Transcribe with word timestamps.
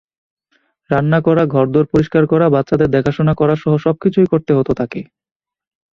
রান্না 0.89 1.19
করা, 1.21 1.43
ঘরদোর 1.45 1.85
পরিষ্কার 1.85 2.23
করা, 2.25 2.45
বাচ্চাদের 2.49 2.89
দেখাশোনা 2.89 3.33
করাসহ 3.35 3.71
সবকিছুই 3.77 4.27
করতে 4.27 4.51
হতো 4.53 4.71
তাকে। 4.73 5.01